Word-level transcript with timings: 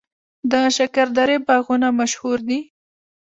د 0.51 0.53
شکردرې 0.75 1.37
باغونه 1.45 1.87
مشهور 1.99 2.39
دي 2.49 2.59